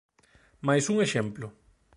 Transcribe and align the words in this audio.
Máis 0.67 0.85
un 0.91 0.97
exemplo: 1.05 1.47